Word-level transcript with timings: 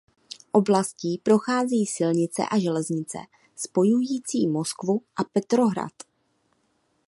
Oblastí 0.53 1.17
prochází 1.17 1.85
silnice 1.85 2.43
a 2.51 2.59
železnice 2.59 3.17
spojující 3.55 4.47
Moskvu 4.47 5.01
a 5.15 5.23
Petrohrad. 5.23 5.91